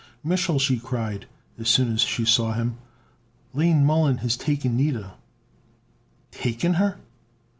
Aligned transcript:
"Mich'l!" 0.25 0.57
she 0.59 0.79
cried, 0.79 1.27
as 1.59 1.69
soon 1.69 1.93
as 1.93 2.01
she 2.01 2.25
saw 2.25 2.53
him. 2.53 2.79
"Lane 3.53 3.85
Mollon 3.85 4.17
has 4.25 4.35
taken 4.35 4.75
Nida!" 4.75 5.11
"Taken 6.31 6.73
her!" 6.73 6.97